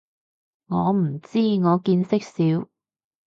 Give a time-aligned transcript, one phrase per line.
[0.65, 2.67] 我唔知，我見識少